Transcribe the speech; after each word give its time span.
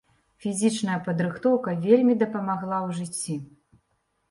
Фізічная 0.45 0.95
падрыхтоўка 1.07 1.75
вельмі 1.85 2.17
дапамагла 2.23 2.77
ў 2.87 2.89
жыцці. 3.03 3.39